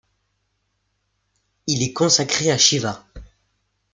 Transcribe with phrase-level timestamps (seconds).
[1.67, 3.05] Il est consacré à Shiva.